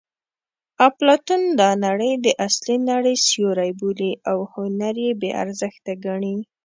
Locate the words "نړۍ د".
1.85-2.27